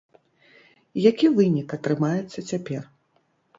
[1.09, 2.81] Які вынік атрымаецца цяпер?